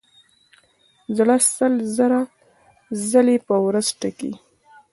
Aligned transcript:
زړه 1.17 1.35
سل 1.55 1.73
زره 1.97 2.21
ځلې 3.09 3.37
په 3.47 3.55
ورځ 3.65 3.87
ټکي. 3.99 4.31